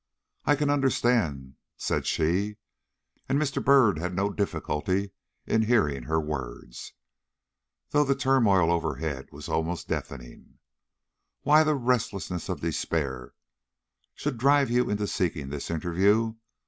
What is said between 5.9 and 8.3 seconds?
her words, though the